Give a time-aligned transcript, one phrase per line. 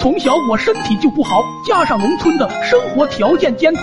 [0.00, 3.82] 从小我身体就不好，加上农村的生活条件艰苦，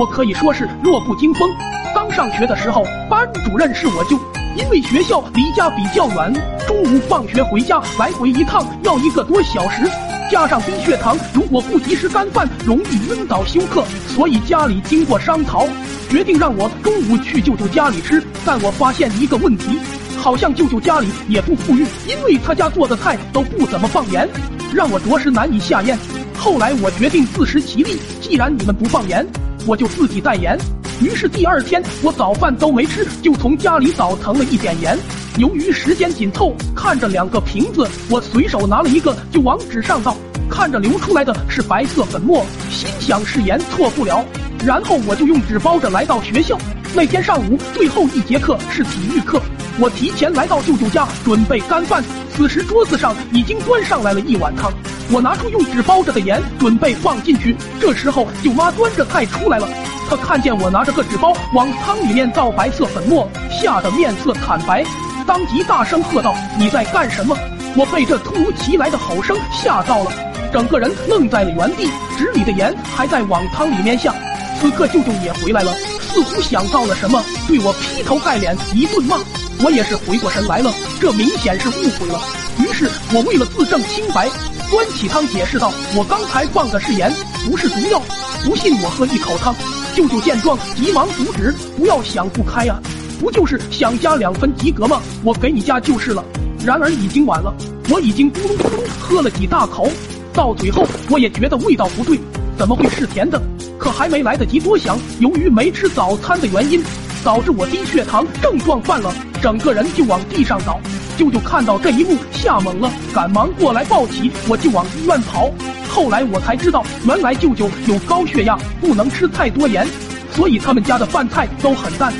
[0.00, 1.46] 我可以说是弱不禁风。
[1.94, 4.18] 刚上学的时候，班主任是我舅，
[4.56, 6.32] 因为学校离家比较远，
[6.66, 9.82] 中午放学回家来回一趟要一个多小时，
[10.30, 15.68] 加上低血糖，如果不及时干饭，容易晕倒休克，所以家里经过商讨，
[16.08, 18.22] 决定让我中午去舅舅家里吃。
[18.46, 19.78] 但我发现一个问题，
[20.20, 24.28] 好像舅舅家里也不富裕，因为他家做的菜都不怎么放盐。
[24.72, 25.98] 让我着实难以下咽。
[26.36, 29.26] 后来我决定自食其力，既然你们不放盐，
[29.66, 30.58] 我就自己带盐。
[31.00, 34.96] 于是第二天我早饭都没吃，就从家里倒腾了一点盐。
[35.38, 40.14] 由于时间紧凑，看着两个瓶子，我随手拿了一个就往纸上倒，
[40.50, 44.22] 看着流出来的是白色粉末，心想是盐，错不了。
[44.66, 46.58] 然后我就用纸包着来到学校。
[46.92, 49.40] 那天上午最后一节课是体育课，
[49.78, 52.02] 我提前来到舅舅家准备干饭。
[52.34, 54.72] 此时桌子上已经端上来了一碗汤，
[55.12, 57.56] 我拿出用纸包着的盐准备放进去。
[57.80, 59.68] 这时候舅妈端着菜出来了，
[60.08, 64.84] 她看见我拿着个纸包往汤里面倒白色粉末，吓得面色惨白，
[65.26, 67.36] 当即大声喝道：“你在干什么？”
[67.76, 70.10] 我被这突如其来的吼声吓到了，
[70.52, 74.12] 整个人愣在了原地，纸里的盐还在往汤里面下。
[74.60, 75.72] 此刻舅舅也回来了，
[76.12, 79.18] 似乎想到了什么，对我劈头盖脸一顿骂。
[79.62, 82.20] 我也是回过神来了，这明显是误会了。
[82.58, 84.28] 于是我为了自证清白，
[84.70, 87.12] 端起汤解释道：“我刚才放的是盐，
[87.44, 88.00] 不是毒药。
[88.42, 89.54] 不信我喝一口汤。”
[89.94, 92.80] 舅舅见状，急忙阻止：“不要想不开呀，
[93.20, 95.02] 不就是想加两分及格吗？
[95.22, 96.24] 我给你加就是了。”
[96.64, 97.54] 然而已经晚了，
[97.90, 99.90] 我已经咕噜咕噜喝了几大口，
[100.32, 102.18] 到嘴后我也觉得味道不对，
[102.56, 103.40] 怎么会是甜的？
[103.80, 106.84] 可还没来得及多想，由于没吃早餐的原因。
[107.22, 110.80] 导致我低血糖症状犯了，整个人就往地上倒。
[111.18, 115.50] 舅舅看到这一幕，吓懵了，赶忙过来抱起我就往医院跑。
[115.90, 119.86] 后来我才知道，原来舅舅有高血压，不能吃太多盐，
[120.32, 122.10] 所以他们家的饭菜都很淡。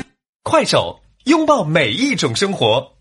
[0.43, 2.91] 快手，拥抱每一种生活。